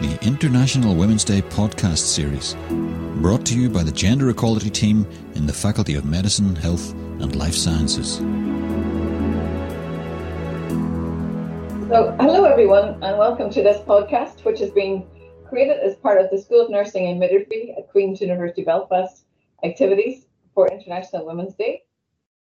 [0.00, 2.56] the International Women's Day podcast series,
[3.22, 5.06] brought to you by the Gender Equality Team
[5.36, 8.16] in the Faculty of Medicine, Health and Life Sciences.
[11.88, 15.06] So, hello everyone, and welcome to this podcast, which has been
[15.48, 19.24] created as part of the School of Nursing and Midwifery at Queen's University Belfast
[19.62, 21.84] activities for International Women's Day,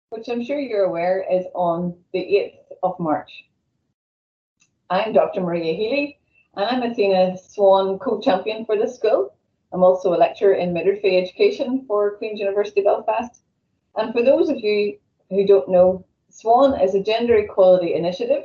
[0.09, 3.43] which I'm sure you're aware is on the 8th of March.
[4.89, 5.41] I'm Dr.
[5.41, 6.20] Maria Healy,
[6.55, 9.33] I'm Athena Swan co-champion for the school.
[9.71, 13.41] I'm also a lecturer in midwifery education for Queen's University Belfast.
[13.95, 18.43] And for those of you who don't know, SWAN is a gender equality initiative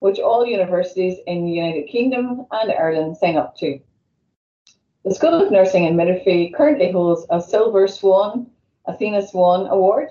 [0.00, 3.78] which all universities in the United Kingdom and Ireland sign up to.
[5.04, 8.50] The School of Nursing and Midwifery currently holds a Silver Swan
[8.86, 10.08] Athena Swan Award.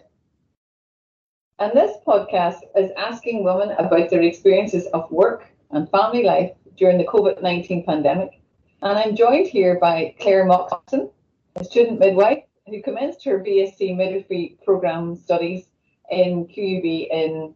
[1.59, 6.97] And this podcast is asking women about their experiences of work and family life during
[6.97, 8.41] the COVID 19 pandemic.
[8.81, 11.09] And I'm joined here by Claire Moxon,
[11.55, 15.65] a student midwife who commenced her BSc midwifery program studies
[16.09, 17.53] in QUB in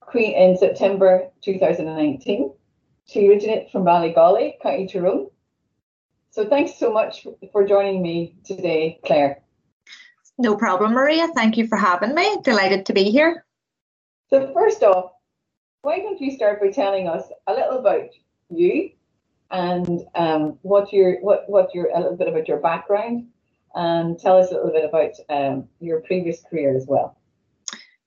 [0.00, 2.52] Queen in September 2019.
[3.06, 5.28] She originated from Ballygawley, County Tyrone.
[6.30, 9.42] So thanks so much for joining me today, Claire.
[10.38, 11.26] No problem, Maria.
[11.34, 12.38] Thank you for having me.
[12.44, 13.44] Delighted to be here.
[14.30, 15.12] So first off,
[15.82, 18.10] why don't you start by telling us a little about
[18.50, 18.90] you
[19.50, 23.26] and um, what your what what your a little bit about your background
[23.74, 27.16] and tell us a little bit about um, your previous career as well.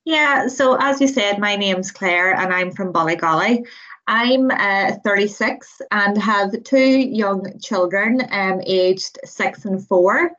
[0.04, 3.66] Yeah, so as you said, my name's Claire and I'm from Ballygawley.
[4.08, 10.32] I'm uh, 36 and have two young children um, aged six and four.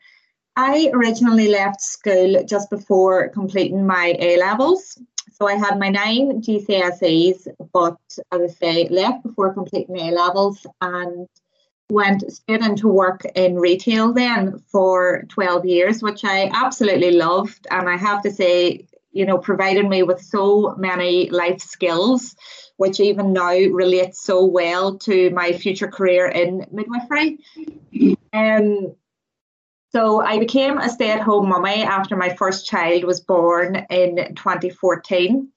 [0.56, 4.98] I originally left school just before completing my A levels.
[5.42, 7.98] So I had my nine GCSEs, but
[8.30, 11.26] as I say, left before completing A levels and
[11.90, 17.66] went straight into work in retail then for 12 years, which I absolutely loved.
[17.72, 22.36] And I have to say, you know, provided me with so many life skills,
[22.76, 27.41] which even now relate so well to my future career in midwifery.
[28.32, 28.94] Um,
[29.94, 35.48] so I became a stay-at-home mummy after my first child was born in 2014.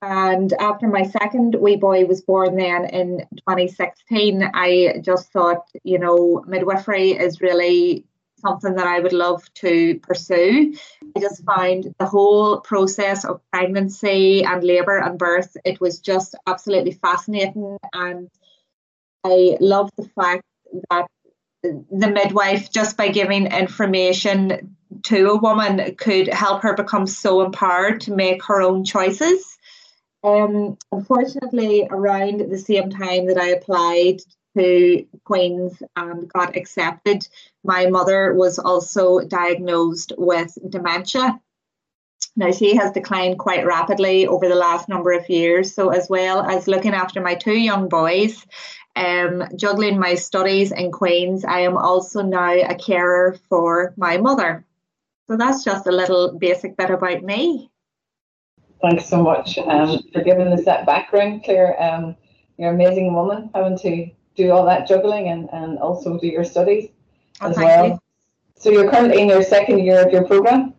[0.00, 5.98] And after my second wee boy was born then in 2016, I just thought, you
[5.98, 8.04] know, midwifery is really
[8.40, 10.74] something that I would love to pursue.
[11.16, 16.36] I just found the whole process of pregnancy and labour and birth, it was just
[16.46, 17.76] absolutely fascinating.
[17.92, 18.30] And
[19.24, 20.44] I love the fact
[20.90, 21.08] that
[21.90, 28.00] the midwife, just by giving information to a woman, could help her become so empowered
[28.02, 29.58] to make her own choices.
[30.24, 34.20] Um, unfortunately, around the same time that I applied
[34.56, 37.26] to Queen's and got accepted,
[37.62, 41.40] my mother was also diagnosed with dementia.
[42.34, 45.74] Now, she has declined quite rapidly over the last number of years.
[45.74, 48.44] So, as well as looking after my two young boys,
[48.96, 54.64] um, juggling my studies in Queen's, I am also now a carer for my mother.
[55.28, 57.70] So, that's just a little basic bit about me.
[58.80, 61.80] Thanks so much um, for giving us that background, Claire.
[61.82, 62.16] Um,
[62.56, 66.44] you're an amazing woman having to do all that juggling and, and also do your
[66.44, 66.88] studies
[67.40, 67.86] oh, as well.
[67.86, 67.98] You.
[68.56, 70.74] So you're currently in your second year of your program?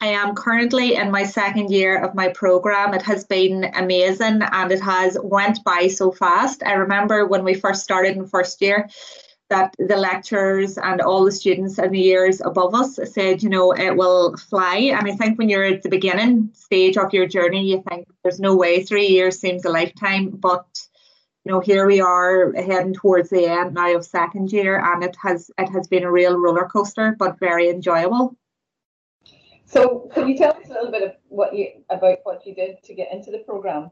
[0.00, 2.92] I am currently in my second year of my program.
[2.92, 6.62] It has been amazing and it has went by so fast.
[6.64, 8.90] I remember when we first started in first year
[9.48, 13.72] that the lecturers and all the students in the years above us said, you know,
[13.72, 14.76] it will fly.
[14.76, 18.40] And I think when you're at the beginning stage of your journey, you think there's
[18.40, 20.66] no way three years seems a lifetime, but
[21.44, 25.16] you know, here we are heading towards the end now of second year, and it
[25.22, 28.36] has it has been a real roller coaster, but very enjoyable.
[29.66, 32.82] So, could you tell us a little bit of what you about what you did
[32.84, 33.90] to get into the program?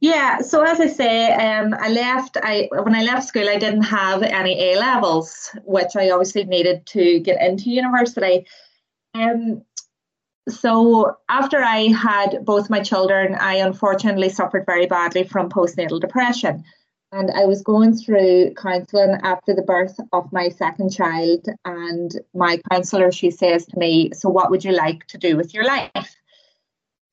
[0.00, 2.36] Yeah, so as I say, um, I left.
[2.42, 6.86] I when I left school, I didn't have any A levels, which I obviously needed
[6.86, 8.46] to get into university.
[9.14, 9.62] Um,
[10.48, 16.64] so after I had both my children, I unfortunately suffered very badly from postnatal depression.
[17.12, 21.46] And I was going through counselling after the birth of my second child.
[21.64, 25.54] And my counsellor, she says to me, So, what would you like to do with
[25.54, 26.16] your life?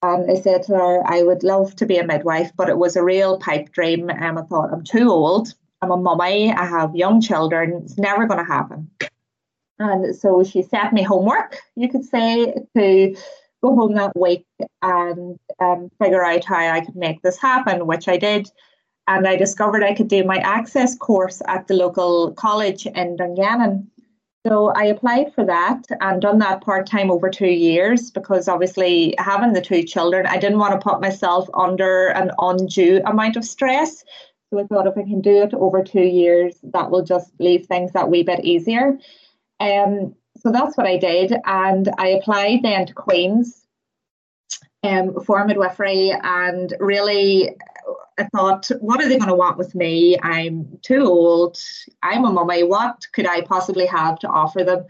[0.01, 2.97] And I said to her, I would love to be a midwife, but it was
[2.97, 4.09] a real pipe dream.
[4.09, 5.53] And I thought, I'm too old.
[5.81, 6.51] I'm a mummy.
[6.51, 7.81] I have young children.
[7.83, 8.89] It's never going to happen.
[9.79, 13.15] And so she set me homework, you could say, to
[13.61, 14.45] go home that week
[14.81, 18.49] and um, figure out how I could make this happen, which I did.
[19.07, 23.89] And I discovered I could do my access course at the local college in Dungannon.
[24.45, 29.15] So I applied for that and done that part time over two years because obviously
[29.17, 33.45] having the two children, I didn't want to put myself under an undue amount of
[33.45, 34.03] stress.
[34.49, 37.65] So I thought if I can do it over two years, that will just leave
[37.65, 38.99] things that wee bit easier.
[39.59, 43.65] Um, so that's what I did, and I applied then to Queen's
[44.83, 47.55] um, for midwifery, and really
[48.17, 50.17] I thought, what are they going to want with me?
[50.21, 51.57] I'm too old.
[52.01, 52.63] I'm a mummy.
[52.63, 54.85] What could I possibly have to offer them?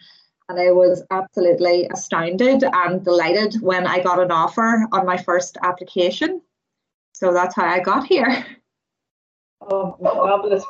[0.50, 5.57] And I was absolutely astounded and delighted when I got an offer on my first
[5.63, 6.42] application.
[7.13, 8.45] So that's how I got here.
[9.66, 10.66] Oh, fabulous,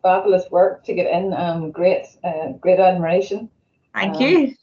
[0.00, 1.34] fabulous work to get in.
[1.34, 3.50] Um, great, uh, great admiration.
[3.92, 4.54] Thank um, you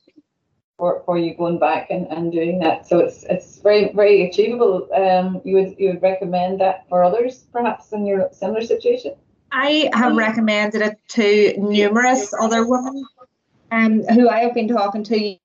[0.77, 2.87] for, for you going back and, and doing that.
[2.87, 4.87] So it's it's very very achievable.
[4.93, 9.15] Um, you would you would recommend that for others, perhaps in your similar situation.
[9.51, 13.05] I have recommended it to numerous other women,
[13.71, 15.37] um, who I have been talking to.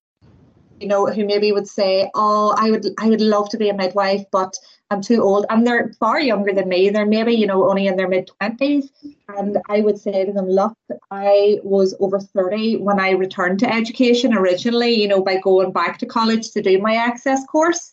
[0.80, 3.74] You know, who maybe would say, "Oh, I would I would love to be a
[3.74, 4.56] midwife, but
[4.92, 5.46] I'm too old.
[5.48, 6.90] And they're far younger than me.
[6.90, 8.90] They're maybe, you know, only in their mid 20s.
[9.28, 10.76] And I would say to them, look,
[11.10, 15.98] I was over 30 when I returned to education originally, you know, by going back
[15.98, 17.90] to college to do my access course.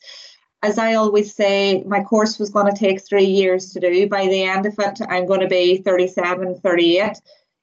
[0.61, 4.09] As I always say, my course was going to take three years to do.
[4.09, 7.13] By the end of it, I'm going to be 37, 38.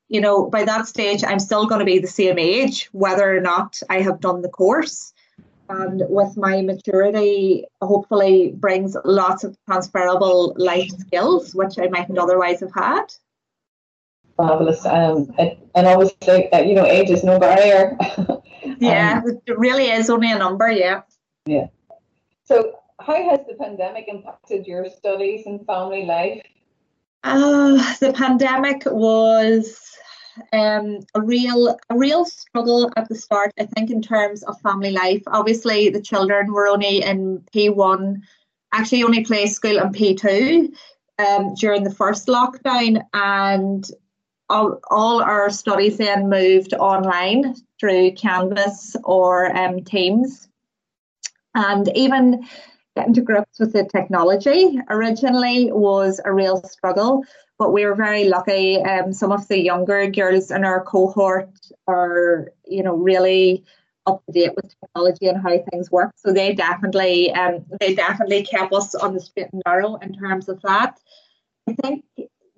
[0.08, 3.40] You know, by that stage, I'm still going to be the same age, whether or
[3.40, 5.12] not I have done the course
[5.68, 12.60] and with my maturity hopefully brings lots of transferable life skills which i mightn't otherwise
[12.60, 13.06] have had.
[14.38, 17.96] Marvelous um, and obviously uh, you know age is no barrier.
[18.78, 21.02] Yeah um, it really is only a number yeah.
[21.46, 21.68] Yeah.
[22.44, 26.42] So how has the pandemic impacted your studies and family life?
[27.22, 29.95] Uh, the pandemic was
[30.52, 33.52] um, a real a real struggle at the start.
[33.58, 35.22] I think in terms of family life.
[35.26, 38.22] Obviously, the children were only in P one,
[38.72, 40.72] actually only play school in P two
[41.18, 43.90] um, during the first lockdown, and
[44.48, 50.48] all, all our studies then moved online through Canvas or um, Teams,
[51.54, 52.46] and even
[52.96, 57.24] getting to grips with the technology originally was a real struggle
[57.58, 58.80] but we were very lucky.
[58.82, 61.50] Um, some of the younger girls in our cohort
[61.86, 63.64] are, you know, really
[64.06, 66.12] up to date with technology and how things work.
[66.16, 70.48] So they definitely, um, they definitely kept us on the straight and narrow in terms
[70.48, 70.98] of that.
[71.68, 72.04] I think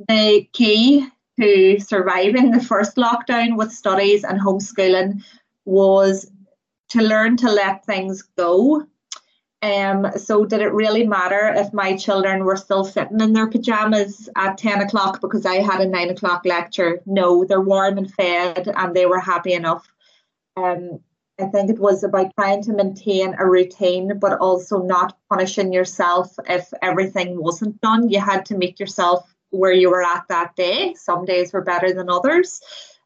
[0.08, 1.08] the key
[1.40, 5.22] to surviving the first lockdown with studies and homeschooling
[5.64, 6.30] was
[6.90, 8.86] to learn to let things go
[9.60, 14.28] um, so did it really matter if my children were still sitting in their pajamas
[14.36, 17.00] at 10 o'clock because I had a 9 o'clock lecture?
[17.06, 19.86] No, they're warm and fed and they were happy enough.
[20.56, 21.00] Um,
[21.40, 26.34] I think it was about trying to maintain a routine, but also not punishing yourself
[26.48, 28.10] if everything wasn't done.
[28.10, 30.94] You had to meet yourself where you were at that day.
[30.94, 32.60] Some days were better than others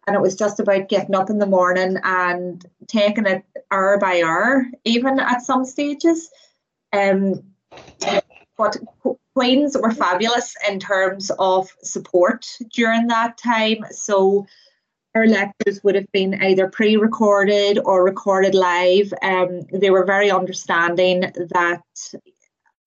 [0.06, 4.22] and it was just about getting up in the morning and taking it hour by
[4.22, 6.30] hour, even at some stages.
[6.92, 7.42] Um,
[8.58, 8.76] but
[9.34, 13.78] Queens were fabulous in terms of support during that time.
[13.90, 14.46] So
[15.14, 19.12] our lectures would have been either pre-recorded or recorded live.
[19.22, 21.82] Um, they were very understanding that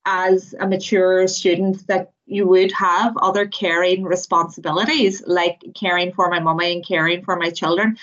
[0.05, 6.39] as a mature student that you would have other caring responsibilities like caring for my
[6.39, 7.97] mummy and caring for my children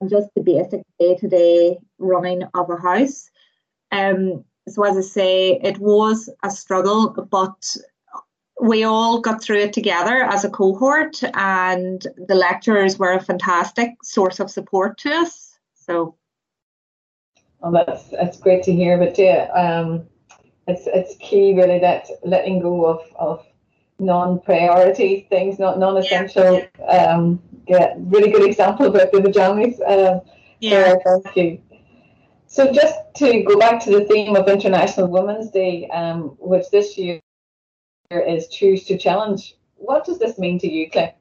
[0.00, 3.30] and just the basic day-to-day running of a house.
[3.92, 7.76] Um, so as i say it was a struggle but
[8.60, 13.90] we all got through it together as a cohort and the lecturers were a fantastic
[14.04, 15.58] source of support to us.
[15.74, 16.16] So
[17.58, 18.98] well that's that's great to hear.
[18.98, 20.06] But yeah um
[20.68, 23.46] it's it's key really that letting go of of
[23.98, 26.66] non-priority things, not non-essential.
[26.78, 26.84] Yeah.
[26.86, 29.80] Um, yeah, really good example about the pajamas.
[29.80, 30.20] Uh,
[30.60, 30.94] yeah.
[31.04, 31.60] Thank you.
[32.46, 36.98] So just to go back to the theme of International Women's Day, um, which this
[36.98, 37.20] year
[38.10, 39.56] is Choose to Challenge.
[39.76, 41.14] What does this mean to you, Claire?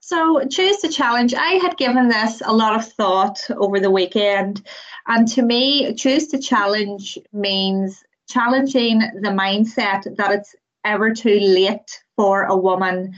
[0.00, 4.66] So, Choose to Challenge, I had given this a lot of thought over the weekend.
[5.06, 12.00] And to me, Choose to Challenge means challenging the mindset that it's ever too late
[12.16, 13.14] for a woman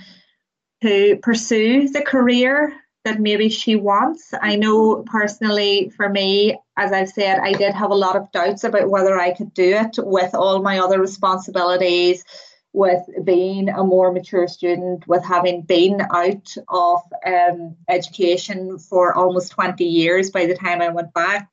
[0.82, 4.32] to pursue the career that maybe she wants.
[4.40, 8.64] I know personally for me, as I've said, I did have a lot of doubts
[8.64, 12.24] about whether I could do it with all my other responsibilities,
[12.72, 19.52] with being a more mature student, with having been out of um, education for almost
[19.52, 21.48] 20 years by the time I went back.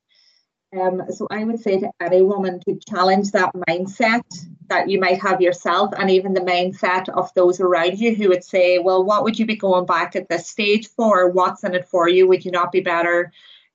[0.79, 4.23] Um, so I would say to any woman to challenge that mindset
[4.67, 8.43] that you might have yourself and even the mindset of those around you who would
[8.43, 11.29] say, well, what would you be going back at this stage for?
[11.29, 12.25] What's in it for you?
[12.27, 13.33] Would you not be better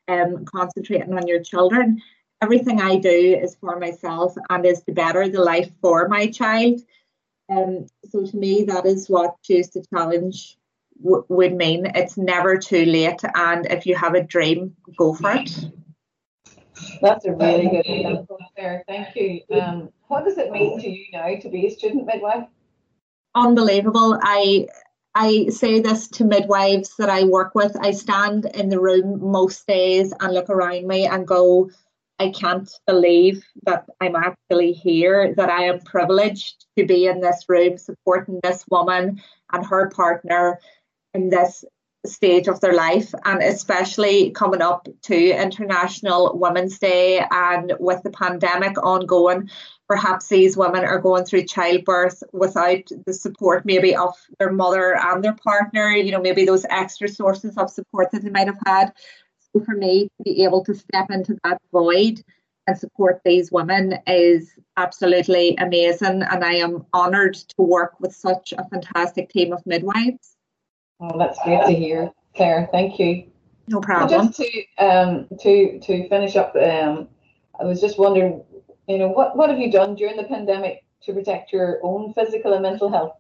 [0.09, 2.01] um, concentrating on your children?
[2.41, 6.81] Everything I do is for myself and is to better the life for my child.
[7.51, 10.57] Um, so to me, that is what choose to challenge
[11.03, 11.87] w- would mean.
[11.95, 15.51] It's never too late, and if you have a dream, go for it.
[17.01, 18.85] That's a really good example there.
[18.87, 19.41] Thank you.
[19.53, 22.47] Um, what does it mean to you now to be a student midwife?
[23.35, 24.19] Unbelievable.
[24.23, 24.67] I
[25.15, 27.75] I say this to midwives that I work with.
[27.81, 31.71] I stand in the room most days and look around me and go,
[32.19, 37.45] I can't believe that I'm actually here, that I am privileged to be in this
[37.49, 40.61] room supporting this woman and her partner
[41.15, 41.65] in this
[42.05, 48.11] stage of their life and especially coming up to International Women's Day and with the
[48.11, 49.51] pandemic ongoing
[49.89, 55.23] perhaps these women are going through childbirth without the support maybe of their mother and
[55.23, 58.93] their partner you know maybe those extra sources of support that they might have had.
[59.53, 62.23] So for me to be able to step into that void
[62.67, 68.53] and support these women is absolutely amazing and I am honoured to work with such
[68.57, 70.36] a fantastic team of midwives
[71.01, 72.69] Oh, that's great to hear, Claire.
[72.73, 73.25] Thank you.
[73.69, 74.29] No problem.
[74.29, 77.09] just to um, to to finish up, um,
[77.61, 78.43] I was just wondering,
[78.89, 82.53] you know, what what have you done during the pandemic to protect your own physical
[82.53, 83.13] and mental health?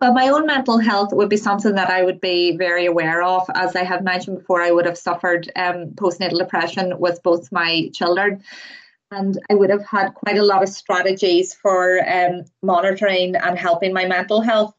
[0.00, 3.42] Well, my own mental health would be something that I would be very aware of.
[3.54, 7.90] As I have mentioned before, I would have suffered um, postnatal depression with both my
[7.92, 8.44] children.
[9.10, 13.92] And I would have had quite a lot of strategies for um, monitoring and helping
[13.92, 14.74] my mental health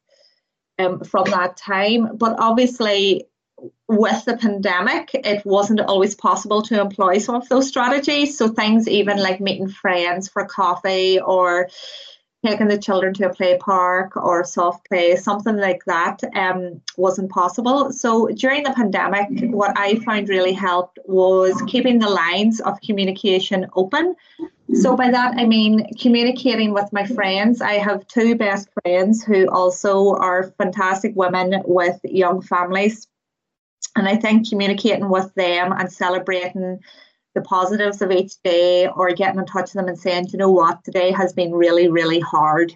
[0.79, 2.17] um, from that time.
[2.17, 3.27] But obviously,
[3.87, 8.37] with the pandemic, it wasn't always possible to employ some of those strategies.
[8.37, 11.69] So things even like meeting friends for coffee or
[12.45, 17.29] taking the children to a play park or soft play, something like that, um, wasn't
[17.29, 17.91] possible.
[17.91, 23.67] So during the pandemic, what I found really helped was keeping the lines of communication
[23.73, 24.15] open
[24.73, 27.61] so by that I mean communicating with my friends.
[27.61, 33.07] I have two best friends who also are fantastic women with young families.
[33.95, 36.79] And I think communicating with them and celebrating
[37.35, 40.51] the positives of each day or getting in touch with them and saying, you know
[40.51, 42.75] what, today has been really, really hard.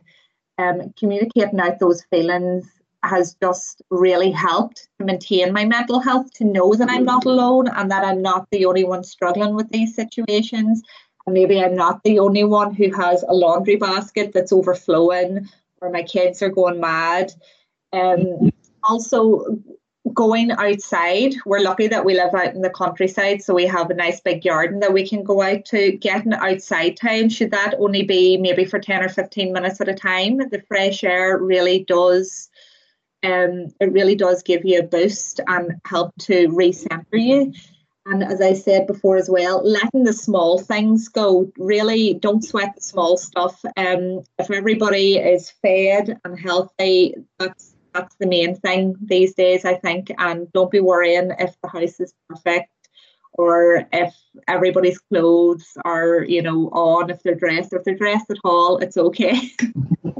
[0.57, 2.67] Um, communicating out those feelings
[3.03, 7.67] has just really helped to maintain my mental health, to know that I'm not alone
[7.67, 10.81] and that I'm not the only one struggling with these situations
[11.27, 15.49] maybe I'm not the only one who has a laundry basket that's overflowing
[15.83, 17.33] or my kids are going mad.
[17.91, 18.51] Um,
[18.83, 19.59] also,
[20.13, 23.95] going outside, we're lucky that we live out in the countryside, so we have a
[23.95, 25.91] nice big garden that we can go out to.
[25.93, 29.93] Getting outside time, should that only be maybe for 10 or 15 minutes at a
[29.93, 30.37] time?
[30.37, 32.49] The fresh air really does.
[33.23, 37.53] Um, it really does give you a boost and help to recenter you.
[38.05, 41.51] And as I said before as well, letting the small things go.
[41.57, 43.63] Really don't sweat the small stuff.
[43.77, 49.75] Um, if everybody is fed and healthy, that's that's the main thing these days, I
[49.75, 50.11] think.
[50.17, 52.69] And don't be worrying if the house is perfect
[53.33, 54.13] or if
[54.47, 58.97] everybody's clothes are, you know, on, if they're dressed, if they're dressed at all, it's
[58.97, 59.51] okay.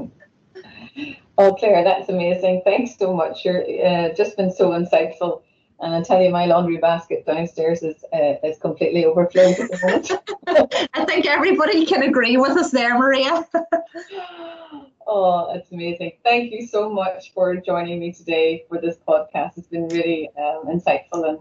[1.38, 2.62] oh, Claire, that's amazing.
[2.64, 3.44] Thanks so much.
[3.44, 5.42] You're uh, just been so insightful.
[5.80, 9.78] And I tell you, my laundry basket downstairs is uh, is completely overflowing at the
[9.82, 10.88] moment.
[10.94, 13.46] I think everybody can agree with us there, Maria.
[15.06, 16.12] oh, it's amazing.
[16.22, 19.58] Thank you so much for joining me today for this podcast.
[19.58, 21.38] It's been really um, insightful and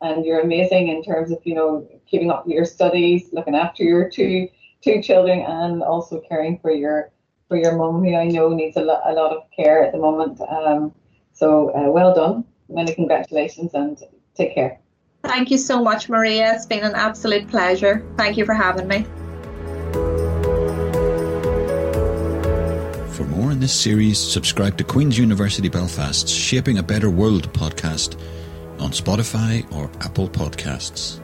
[0.00, 3.84] and you're amazing in terms of you know keeping up with your studies, looking after
[3.84, 4.48] your two
[4.82, 7.10] two children, and also caring for your
[7.48, 9.98] for your mum, who I know needs a lot a lot of care at the
[9.98, 10.40] moment.
[10.40, 10.94] Um,
[11.34, 13.98] so uh, well done many congratulations and
[14.34, 14.80] take care.
[15.22, 16.54] Thank you so much, Maria.
[16.54, 18.06] It's been an absolute pleasure.
[18.16, 19.04] Thank you for having me.
[23.14, 28.20] For more in this series, subscribe to Queen's University Belfast's Shaping a Better World podcast
[28.80, 31.23] on Spotify or Apple Podcasts.